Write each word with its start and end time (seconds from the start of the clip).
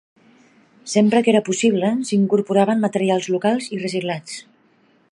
Sempre 0.93 1.21
que 1.27 1.31
era 1.33 1.43
possible 1.49 1.91
s'incorporaven 2.09 2.83
materials 2.87 3.31
locals 3.37 3.71
i 3.79 3.83
reciclats. 3.85 4.43